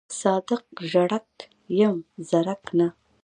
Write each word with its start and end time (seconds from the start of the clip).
صادق 0.19 0.63
ژړک 0.91 1.29
یم 1.79 1.97
زرک 2.29 2.63
نه. 2.77 2.87